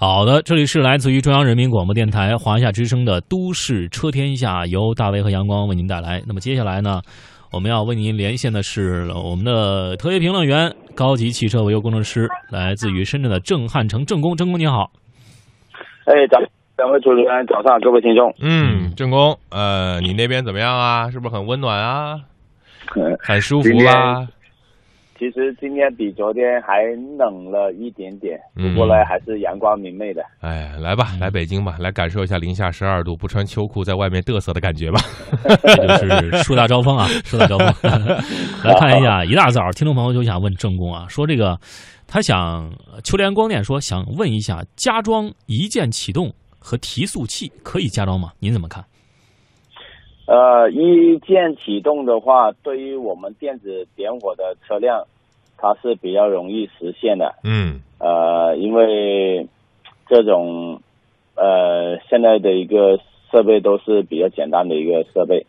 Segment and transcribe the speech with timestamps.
[0.00, 6.22] 好的，这里是来自于中央人民广播电台华夏之声的《都市车天下》，由大为和阳光为您带来。
[6.26, 7.02] 那么接下来呢，
[7.52, 14.34] 我们要为您连线的是我们的特约评论员、高级汽车维修工程师，来自于深圳的郑汉成郑工。
[14.34, 14.90] 郑工你好，
[16.06, 16.38] 哎，早，
[16.78, 21.10] 两位主持人早上，各位听众，嗯，郑工，呃，你那边怎么样啊？
[21.10, 22.18] 是不是很温暖啊？
[22.96, 24.26] 嗯，很舒服啊？
[25.20, 26.82] 其实今天比昨天还
[27.18, 30.22] 冷了一点点，不过呢，还是阳光明媚的。
[30.40, 34.98] 哎，来吧，来北京吧，来感受一下零下十二度不穿秋裤在外面嘚瑟的感觉吧。
[35.62, 37.92] 这 就是树大招风啊， 树大招风。
[38.64, 41.60] 来看一下，一大早听众朋友就想问郑工啊，说这个
[42.06, 42.72] 他想
[43.04, 48.32] 秋联光电说想问一下，加装一键启动和提速器可以加装吗？
[48.38, 48.82] 您怎么看？
[50.30, 55.04] 呃，一键启动的话，对于我们电子点火的车辆，
[55.56, 57.34] 它是比较容易实现的。
[57.42, 57.80] 嗯。
[57.98, 59.48] 呃，因为
[60.06, 60.80] 这种
[61.34, 63.00] 呃现在的一个
[63.32, 65.46] 设备都是比较简单的一个设备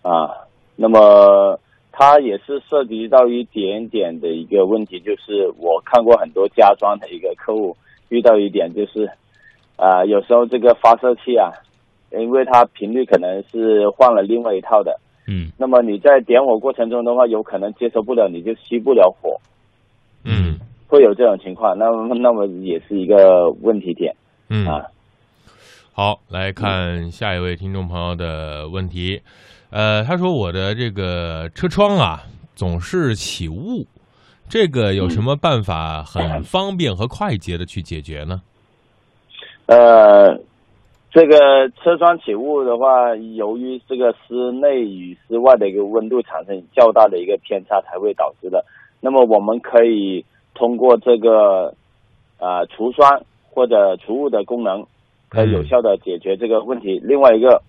[0.00, 1.60] 啊，那么
[1.92, 7.76] 它也是涉及到一点点的一个问题，就是我看过很多家装的一个客户
[8.08, 9.04] 遇到一点就是
[9.76, 11.52] 啊，有时候这个发射器啊。
[12.20, 19.40] 因为它频率可能是换了另外一套的，嗯，那么你在点火过程中的话，有可能接受不了，你就熄不了火，
[20.24, 24.14] 嗯，会有这种情况，那么那么也是一个问题点，
[24.48, 24.66] 嗯。
[24.66, 24.84] 啊，
[25.92, 29.20] 好，来看下一位听众朋友的问题，
[29.70, 32.22] 呃，他说我的这个车窗啊
[32.54, 33.86] 总是起雾，
[34.48, 38.42] 这个有什么办法很方便和快捷的去解决呢？
[39.66, 40.38] 呃。
[41.14, 48.64] 这个车窗起雾的话，由于这个室内与室外的一个温度产生较大的一个偏差才会导致的。
[49.00, 51.72] 那么我们可以通过这个
[52.40, 54.84] 啊除霜或者除雾的功能，
[55.28, 57.00] 可以有效的解决这个问题。
[57.04, 57.62] 另外一个，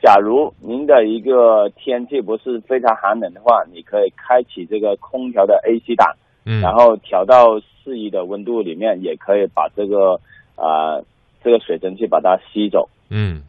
[0.00, 10.18] 假如您的一个天气不是非常寒冷的话，你可以开启这个空调的 AC 档，嗯，然后调到适宜的温度里面，也可以把这个
[10.54, 11.04] 啊。
[11.46, 12.88] 这个水蒸气把它吸走。
[13.08, 13.40] 嗯，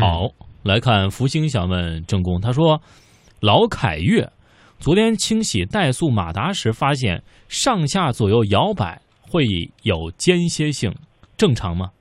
[0.00, 0.28] 好，
[0.64, 2.80] 来看福星想问郑工，他说
[3.40, 4.28] 老凯越
[4.80, 9.00] 昨天清洗怠速马达时，发现上下左右摇摆
[9.30, 9.44] 会
[9.84, 10.92] 有间歇性，
[11.36, 11.92] 正常吗？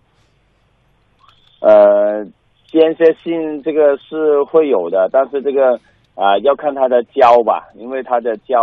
[1.60, 2.26] 呃，
[2.72, 5.80] 间歇性这个是会有的，但是这个
[6.16, 8.58] 啊要看它的胶吧，因为它的胶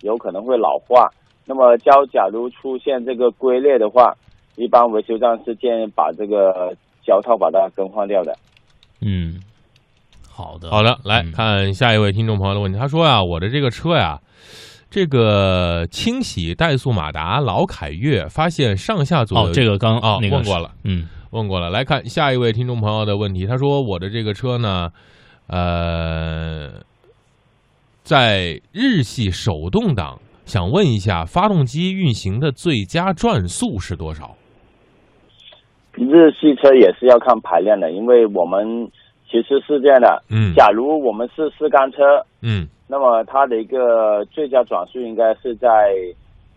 [0.00, 1.10] 有可能会老化。
[1.44, 4.16] 那么胶假如出现这个龟裂的话。
[4.58, 6.76] 一般维修站是建议把这个
[7.06, 8.36] 胶套把它更换掉的。
[9.00, 9.40] 嗯，
[10.28, 12.76] 好的，好的，来看下一位听众朋友的问题。
[12.76, 14.20] 他说呀，我的这个车呀，
[14.90, 21.70] 这个清洗怠速马达老凯越发现上下左右哦，这个刚啊问过了，嗯，问过了。
[21.70, 23.46] 来看下一位听众朋友的问题。
[23.46, 24.90] 他说我的这个车呢，
[25.46, 26.68] 呃，
[28.02, 34.34] 在日系手动挡，想问一下，发动机运行的最佳转速是多少？
[35.94, 38.90] 日系车也是要看排量的，因为我们
[39.28, 45.68] 其实是这样的，嗯，假如我们是四缸车，嗯，那么它的一个最佳转速应该是在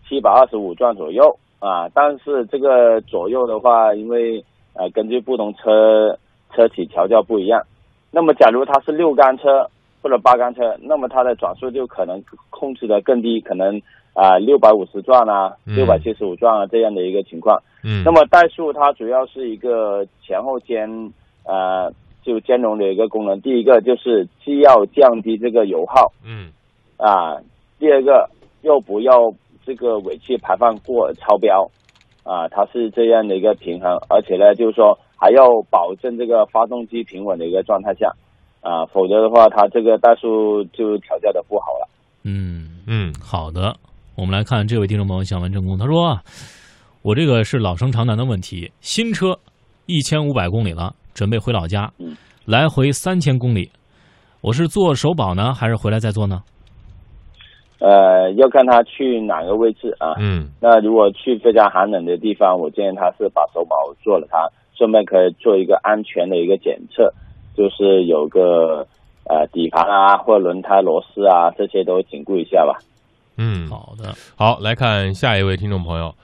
[0.08, 1.88] 七百二十五转左右啊。
[1.92, 4.44] 但是这个左右的话，因为
[4.74, 6.18] 呃根据不同车
[6.54, 7.62] 车体调教不一样，
[8.10, 9.68] 那么假如它是六缸车
[10.02, 13.80] 或者八缸车，那么它的转速就可能控制的更低，可能。
[14.14, 17.62] 啊，六百五十转啊，六百七十五转啊，这样的一个情况。
[17.82, 20.88] 嗯，那么怠速它主要是一个前后兼
[21.44, 21.90] 呃
[22.22, 23.40] 就兼容的一个功能。
[23.40, 26.52] 第一个就是既要降低这个油耗，嗯，
[26.96, 27.40] 啊，
[27.78, 28.28] 第二个
[28.60, 29.12] 又不要
[29.64, 31.68] 这个尾气排放过超标，
[32.22, 33.98] 啊，它是这样的一个平衡。
[34.08, 38.12] 而且呢，就是说还要保证这个发动机平稳的一个状态下，
[38.60, 41.88] 啊，否则的话，它这个怠速就调教的不好了。
[42.24, 43.74] 嗯嗯，好的。
[44.14, 46.22] 我们来看这位听众朋友想问正工，他说啊，
[47.02, 49.38] 我这个是老生常谈的问题，新车
[49.86, 51.90] 一千五百公里了，准备回老家，
[52.44, 53.70] 来回三千公里，
[54.42, 56.42] 我是做首保呢，还是回来再做呢？
[57.80, 60.14] 呃，要看他去哪个位置啊。
[60.20, 67.14] 嗯，那如果去非常寒冷的地方，我建议他是把首保做了，他顺便可以做一个安全的一个检测，
[67.56, 68.86] 就是有个
[69.24, 72.76] 呃底盘啊或轮胎螺丝啊这些都紧固一下吧。
[73.36, 76.14] 嗯，好的，好，来看下一位听众朋友，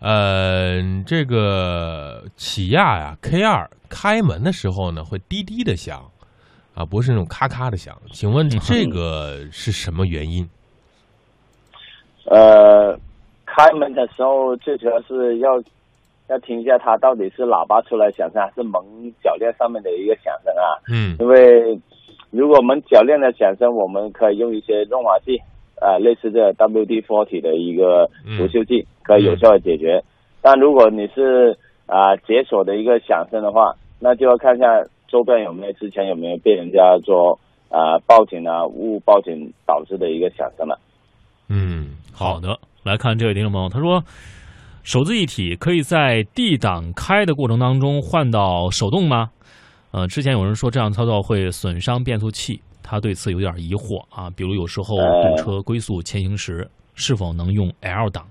[0.00, 6.02] 呃，这个起亚呀 K 二开门的时候呢会滴滴的响，
[6.74, 10.48] 啊，不是那种咔咔的响，请问这个是什么原因？
[12.26, 12.96] 呃，
[13.44, 15.60] 开门的时候最主要是要
[16.28, 18.80] 要听一下它到底是喇叭出来响声还是门
[19.22, 20.78] 铰链上面的一个响声啊。
[20.88, 21.16] 嗯。
[21.18, 21.78] 因为
[22.30, 25.38] 如果门铰链的响声，我们可以用一些润滑剂，
[25.82, 30.02] 啊、类似这 WD forty 的一个除锈剂，可以有效的解决。
[30.40, 34.66] 但如果你是啊、解锁的一个响声的话，那就要看一下
[35.08, 37.38] 周边有没有之前有没有被人家做
[37.68, 40.78] 啊、报警啊误报警导致的一个响声了。
[41.48, 44.02] 嗯，好的，来看这位听众朋友，他说，
[44.82, 49.30] 手自一体可以在 D 档开的过程当中换到手动吗？
[49.92, 54.30] 呃，之前有人说这样操作会损伤变速器，他对此有点疑惑啊。
[54.36, 58.26] 比如有时候呃堵车龟速前行时，是否能用 L 档？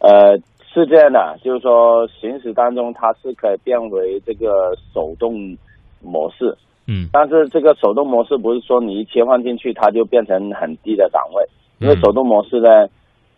[0.00, 0.36] 呃，
[0.72, 5.56] 是这样的，就是说行驶当中它是可以变为这个手动
[6.00, 6.56] 模式，
[6.86, 11.44] 嗯但是这个手动模式不是说你一切换进去它就变成很低的档位，
[11.80, 12.68] 因为嗯手动模式呢，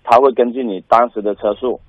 [0.05, 1.81] 它会根据你当时的车速，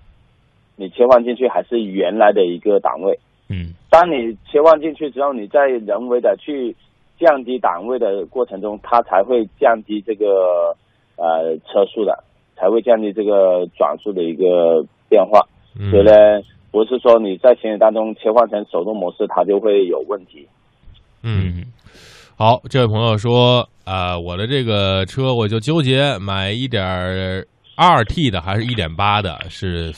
[0.78, 3.20] 你切换进去还是原来的一个档位。
[3.50, 6.74] 嗯当你切换进去之后，你再人为的去
[7.22, 10.76] 降低档位的过程中，它才会降低这个
[11.16, 12.24] 呃车速的，
[12.58, 15.48] 才会降低这个转速的一个变化。
[15.80, 16.12] 嗯所以呢，
[16.72, 20.48] 不是说你在行驶当中切换成手动模式，它就会有问题。
[21.22, 21.62] 嗯。
[21.62, 21.66] 嗯
[22.36, 26.84] 好，这位朋友说，啊、我的这个车我就纠结买一点
[27.78, 29.92] 二 T 的还是一点八的，是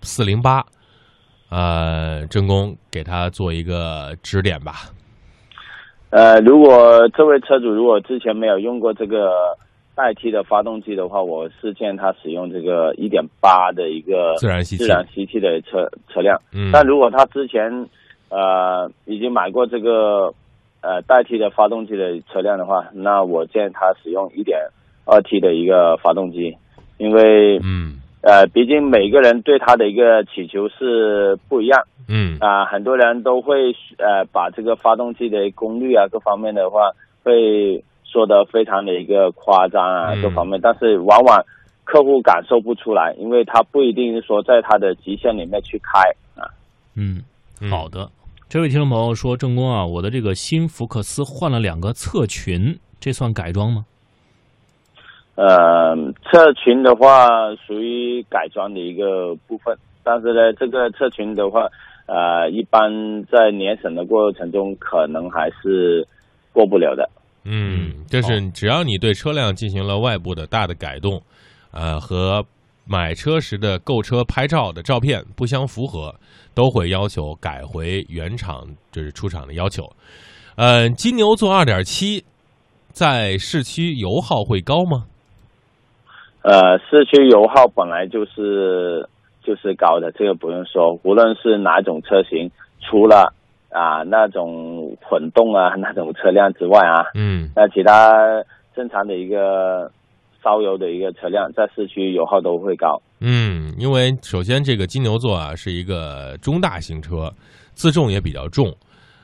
[0.00, 0.64] 四零八，
[1.50, 4.90] 呃，真工给他做一个指点吧。
[6.10, 9.30] 呃，如果这位车主如果之前没有用过这个
[9.94, 14.84] 代替的发动机的话，我是建议他使用这个一点八的一个自然吸气。
[14.84, 16.40] 自然吸气的车车辆。
[16.52, 17.86] 嗯，但如果他之前
[18.28, 20.32] 呃已经买过这个
[20.80, 24.58] 呃代替的发动机的车辆的话，那我建议他使用一点
[25.04, 26.56] 二 T 的一个发动机，
[26.98, 36.90] 因为嗯呃毕竟每个人对它的一个祈求是不一样嗯啊、很多人都会呃把这个发动机的功率啊各方面的话
[37.22, 41.44] 会说的非常的一个夸张啊嗯各方面，但是往往
[41.84, 46.00] 客户感受不出来，因为他不一定是说在他的极限里面去开
[46.40, 46.50] 啊。
[46.96, 47.22] 嗯，
[47.60, 48.10] 嗯好的。
[48.48, 53.84] 这位听众朋友说，正宫啊，我的这个新福克斯换了两个侧裙，这算改装吗？
[55.36, 57.26] 呃，侧裙的话
[57.66, 61.66] 属于改装的一个部分，但是呢，这个侧裙的话，
[62.06, 62.90] 呃，一般
[63.24, 66.06] 在年审的过程中可能还是
[66.52, 67.08] 过不了的。
[67.44, 71.22] 嗯，就是只要你对车辆进行了外部的大的改动，
[71.70, 72.44] 呃，和
[72.84, 76.14] 买车时的购车拍照的照片不相符合，
[76.54, 79.88] 都会要求改回原厂，就是出厂的要求。
[80.56, 82.22] 呃，金牛座二点七
[82.92, 85.06] 在市区油耗会高吗？
[86.42, 89.08] 呃，市区油耗本来就是
[89.42, 92.50] 就是高的，这个不用说，无论是哪种车型，
[92.80, 93.32] 除了
[93.68, 98.12] 啊那种混动啊 那种车辆之外啊，嗯那其他
[98.74, 99.90] 正常的一个
[100.42, 103.00] 烧油的一个车辆，在市区油耗都会高。
[103.20, 107.30] 嗯，因为首先这个金牛座啊是一个中大型车，
[107.74, 108.74] 自重也比较重。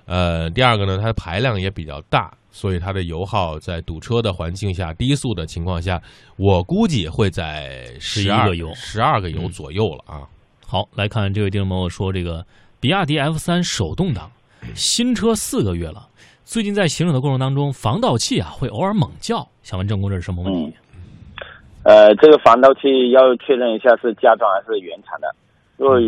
[0.06, 6.00] 呃，第二个呢，它的排量也比较大，所以它的油耗在堵车的环境下、低速的情况下，
[6.38, 10.26] 我估计会在十11二个油十二个油嗯左右了啊。
[10.66, 12.42] 好，来看这位听众朋友说，这个
[12.80, 14.30] 比亚迪 F 三手动挡，
[14.74, 16.08] 新车四个月了，
[16.44, 20.74] 最近在行驶的过程当中，防盗器啊会偶尔猛叫，想问郑工这是什么问题？
[21.82, 25.28] 呃，这个防盗器要确认一下是加装还是原厂的。
[25.76, 26.00] 如果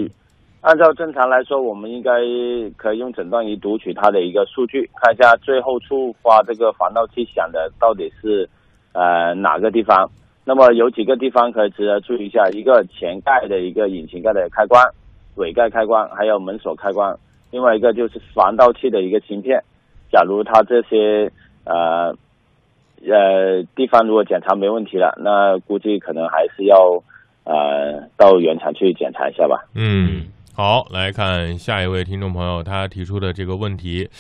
[0.60, 2.10] 按照正常来说，我们应该
[2.76, 8.48] 可以用诊断仪读取它的一个数据，看一下最后触发这个防盗器响的到底是
[8.92, 10.10] 呃哪个地方。
[10.44, 14.82] 那么有几个地方可以值得注意一下，一个前盖的一个引擎盖的开关、
[15.36, 17.14] 尾盖开关，还有门锁开关。
[17.50, 19.62] 另外一个就是防盗器的一个芯片，
[20.10, 21.30] 假如它这些
[21.64, 22.16] 呃
[23.06, 27.02] 呃地方如果检查没问题了，那估计可能还是要
[27.44, 29.66] 呃到原厂去检查一下吧。
[29.74, 30.28] 嗯，
[30.60, 34.10] 好，来看下一位听众朋友他提出的这个问题。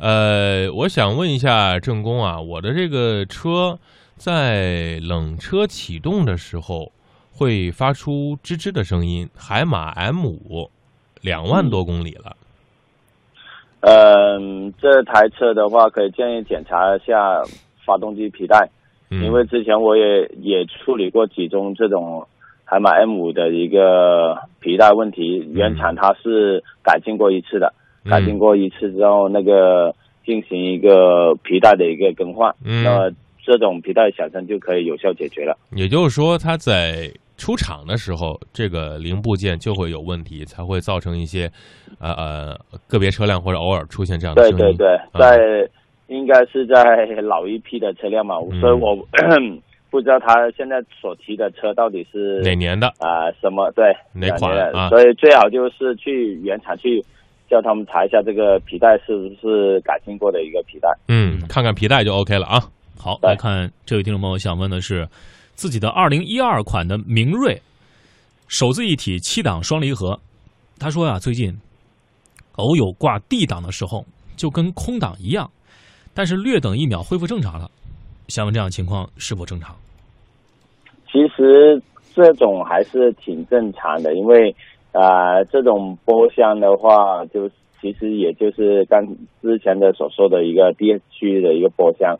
[0.00, 3.78] 呃，我想问一下郑工啊，我的这个车
[4.16, 6.90] 在冷车启动的时候
[7.30, 10.68] 会发出吱吱的声音，海马 M 五，
[11.20, 12.36] 两万多公里了。
[13.82, 17.14] 嗯、这台车的话，可以建议检查一下
[17.84, 18.68] 发动机皮带，
[19.10, 22.26] 嗯、因为之前我也也处理过几宗这种
[22.68, 27.72] 海马 M 五的一个皮带问题，原厂它是改进过一次的，
[28.04, 29.94] 嗯改进过一次之后，那个
[30.24, 33.10] 进行一个皮带的一个更换，嗯那么
[33.44, 35.56] 这种皮带响声就可以有效解决了。
[35.76, 41.48] 也就是说，它在出厂的时候，这个零部件就会有问题，才会造成一些
[42.00, 42.58] 呃呃
[42.88, 44.56] 个别车辆或者偶尔出现这样的声音。
[44.58, 45.70] 对对对，嗯在
[46.08, 46.82] 应该是在
[47.22, 48.96] 老一批的车辆嘛，嗯所以我
[49.96, 52.86] 不知道他现在所提的车到底是哪年的？
[52.98, 54.52] 啊、什么对哪款
[54.90, 57.02] 所以最好就是去原厂去
[57.48, 60.88] 叫他们查一下这个皮带是不是改进过的一个皮带。
[61.08, 62.60] 嗯，看看皮带就 OK 了啊。
[62.98, 65.08] 好，来看这位听众朋友想问的是，
[65.54, 67.60] 自己的二零一二款的明锐
[68.48, 70.18] 手自一体七档双离合，
[70.78, 71.56] 他说呀、最近
[72.56, 74.04] 偶有挂 D 档的时候，
[74.36, 75.50] 就跟空档一样，
[76.14, 77.70] 但是略等一秒恢复正常了。
[78.28, 79.74] 想问这样情况是否正常？
[81.10, 81.80] 其实
[82.14, 84.54] 这种还是挺正常的，因为
[84.92, 87.48] 啊、呃这种波箱的话，就
[87.80, 89.06] 其实也就是刚
[89.40, 92.18] 之前的所说的一个 D 区的一个波箱。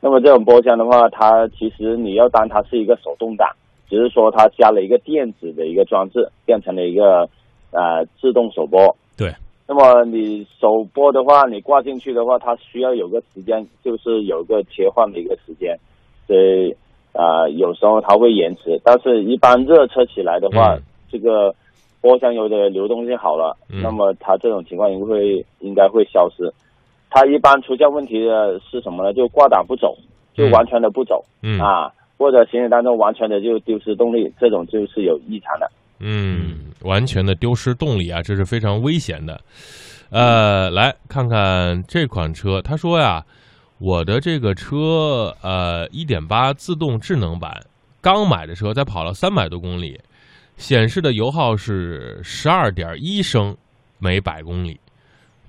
[0.00, 3.48] 那么这种波箱的话，它其实你要当它是一个手动挡，
[3.88, 7.28] 只是说它加了一个电子的一个装置，变成了一个
[7.70, 8.96] 呃自动手波。
[9.16, 9.32] 对。
[9.66, 15.78] 那么你手拨的话，你挂进去的话，它需要有个时间，就是有个切换的一个时间，
[16.26, 16.74] 所以
[17.12, 21.54] 啊、有时候它会延迟，但是一般热车起来的话，嗯这个
[22.00, 26.52] 波箱油的流动性好了，嗯那么它这种情况应会应该会消失。
[27.08, 29.12] 它一般出现问题的是什么呢？
[29.12, 29.96] 就挂档不走，
[30.34, 35.70] 就嗯完全的不走、嗯啊，或者行驶当中完全的就丢失动力，这种就是有异常的。
[36.00, 39.40] 嗯，完全的丢失动力啊，这是非常危险的。
[40.10, 43.24] 呃，来看看这款车，他说呀，
[43.78, 47.60] 我的这个车呃一点八自动智能版，
[48.00, 49.98] 刚买的车，才跑了三百多公里，
[50.56, 53.56] 显示的油耗是十二点一升
[53.98, 54.78] 每百公里。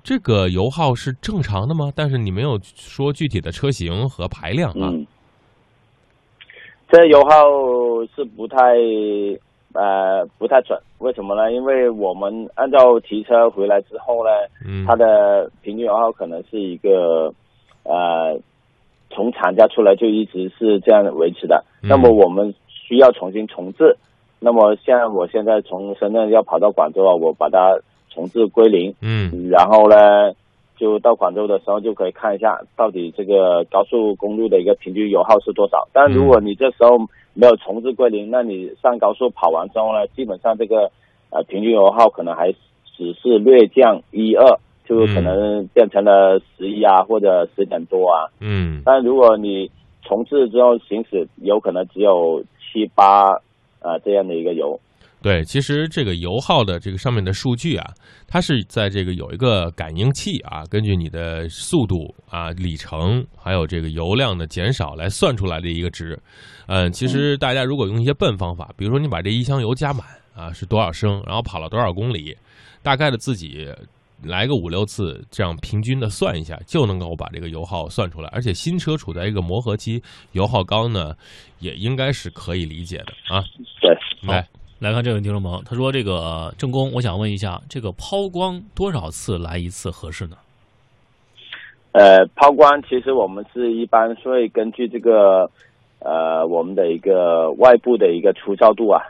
[0.04, 1.92] 这个油耗是正常的吗？
[1.96, 4.89] 但是你没有说具体的车型和排量啊。
[6.88, 7.36] 这油耗
[8.15, 8.58] 是不太
[9.75, 11.51] 呃不太准，为什么呢？
[11.51, 14.32] 因为我们按照提车回来之后呢，
[14.65, 17.34] 嗯它的平均油耗可能是一个
[17.84, 18.39] 呃
[19.12, 21.63] 从厂家出来就一直是这样维持的。
[21.84, 23.98] 嗯那么我们需要重新重置。
[24.39, 27.79] 那么像我现在从深圳要跑到广州啊，我把它
[28.10, 30.32] 重置归零，嗯然后呢，
[30.77, 35.88] 就到广州的时候就可以看一下到底这个高速公路的一个平均油耗是多少。
[35.94, 36.98] 但如果你这时候
[37.34, 40.91] 没有重置归零，那你上高速跑完之后呢，基本上这个
[41.29, 42.51] 呃平均油耗可能还
[42.98, 48.27] 只是略降一二，就可能变成了十一啊或者十点多啊。
[48.39, 49.72] 嗯但如果你
[50.03, 53.41] 重置之后行驶，有可能只有七八
[53.79, 54.79] 啊这样的一个油。
[55.25, 57.94] 对，其实这个油耗的这个上面的数据啊，
[58.27, 66.15] 它是在这个有一个感应器啊，根据你的速度啊、里程，还有这个油量的减少来算出来的一个值。
[66.67, 70.05] 嗯，其实大家如果用一些笨方法，比如说你把这一箱油加满
[70.36, 72.38] 啊是多少升，然后跑了多少公里，
[72.84, 73.67] 大概的自己
[74.22, 78.29] 来个五六次，这样平均的算一下，就能够把这个油耗算出来。
[78.32, 80.00] 而且新车处在一个磨合期，
[80.34, 81.15] 油耗高呢，
[81.58, 83.44] 也应该是可以理解的啊。
[83.82, 83.91] 对，
[84.22, 90.36] 来，来看这位听众朋友，他说：“这个正宫，我想问一下，这个抛光多少次来一次合适呢？
[91.94, 95.50] 呃，抛光其实我们是一般会根据这个
[96.00, 99.01] 呃我们的一个外部的一个粗糙度啊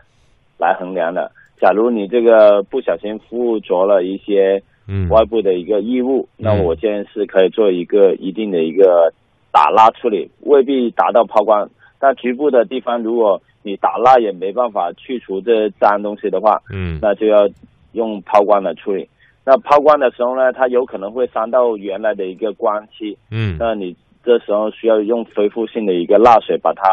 [0.60, 1.32] 来衡量的。
[1.60, 9.12] 假如你这个不小心附着了一些嗯，外部的一个异物，那我建议是可以做一个一定的一个
[9.52, 11.68] 打蜡处理，未必达到抛光。
[12.00, 17.48] 但局部的地方，如果你打蜡也没办法去除这脏东西的话，嗯那就要
[17.94, 19.10] 用抛光来处理。
[19.46, 26.84] 那抛光的时候呢，它有可能会伤到原来的一个光漆，嗯那你这时候需要用恢复性的一个蜡水把它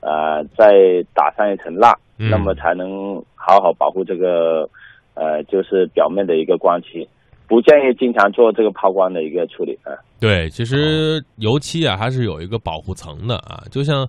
[0.00, 4.68] 呃再打上一层蜡，嗯那么才能好好保护这个
[5.14, 7.08] 呃就是表面的一个光漆。
[7.46, 9.92] 不建议经常做这个抛光的一个处理啊。
[10.24, 14.08] 对，其实油漆啊，还是有一个保护层的啊，就像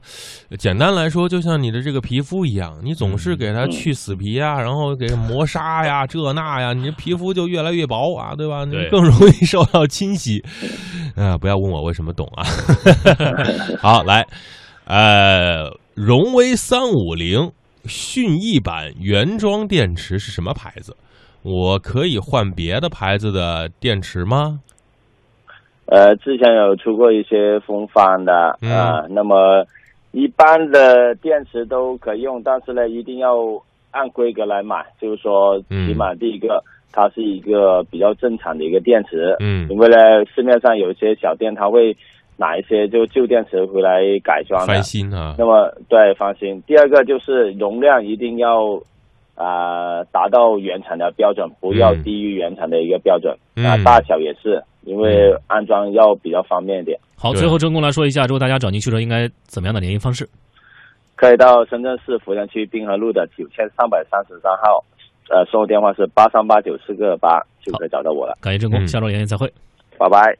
[0.58, 8.64] 简单来说，就像你的这个皮肤一样，你总是给它去死皮啊，然后给它磨砂呀， 这那呀，你这皮肤就越来越薄啊，对吧？
[8.64, 10.42] 你对更容易受到侵袭。
[11.18, 12.46] 啊，不要问我为什么懂啊。
[13.82, 14.26] 好，来，
[14.86, 17.52] 呃，荣威三五零
[17.86, 20.96] 迅逸版原装电池是什么牌子？
[21.42, 24.60] 我可以换别的牌子的电池吗？
[25.88, 28.72] 呃，之前有出过一些风帆的嗯。
[28.72, 29.66] 啊、那么
[30.12, 33.38] 一般的电池都可以用，但是呢，一定要
[33.92, 39.68] 按规格来买，就是说，嗯起码第一个、它是一个比较正常的一个电池，嗯。
[39.70, 39.96] 因为呢，
[40.34, 41.96] 市面上有一些小店它会
[42.38, 44.74] 拿一些就旧电池回来改装的。
[44.74, 44.84] 翻。
[44.84, 46.62] 新啊，那么对翻新。
[46.64, 48.82] 第二个就是容量一定要
[49.36, 52.04] 啊、达到原厂的标准，不要嗯。
[52.04, 53.38] 低于原厂的一个标准。
[53.56, 53.66] 嗯。
[53.66, 56.98] 啊，大小也是，因为安装要比较方便一点。
[57.18, 60.28] 好，最后郑工来说一下，如果大家找您去车应该怎么样的联系方式？
[61.16, 64.84] 可以到深圳市福田区滨河路的九千三百三十三号，
[65.30, 68.38] 呃，售后电话是八三八九四个八，就可以找到我了。
[68.42, 69.52] 感谢郑工，嗯下周联系再会。
[69.98, 70.38] 拜拜。